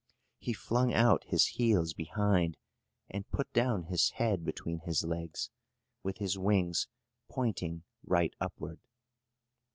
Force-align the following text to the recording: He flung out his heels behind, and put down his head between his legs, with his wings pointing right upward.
He 0.39 0.53
flung 0.53 0.91
out 0.95 1.25
his 1.25 1.45
heels 1.45 1.93
behind, 1.93 2.57
and 3.07 3.29
put 3.29 3.53
down 3.53 3.83
his 3.83 4.09
head 4.09 4.43
between 4.43 4.79
his 4.79 5.03
legs, 5.03 5.51
with 6.01 6.17
his 6.17 6.39
wings 6.39 6.87
pointing 7.29 7.83
right 8.03 8.33
upward. 8.41 8.79